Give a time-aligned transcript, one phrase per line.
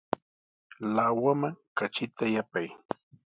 [0.95, 2.67] Lawaman katrita yapay.